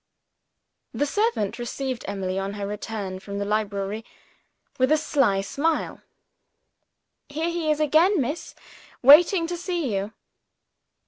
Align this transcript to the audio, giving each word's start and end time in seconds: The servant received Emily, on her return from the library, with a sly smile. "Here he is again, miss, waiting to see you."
The 0.95 1.05
servant 1.05 1.59
received 1.59 2.05
Emily, 2.07 2.39
on 2.39 2.53
her 2.53 2.65
return 2.65 3.19
from 3.19 3.37
the 3.37 3.45
library, 3.45 4.03
with 4.79 4.91
a 4.91 4.97
sly 4.97 5.41
smile. 5.41 6.01
"Here 7.29 7.49
he 7.51 7.69
is 7.69 7.79
again, 7.79 8.19
miss, 8.19 8.55
waiting 9.03 9.45
to 9.45 9.55
see 9.55 9.95
you." 9.95 10.13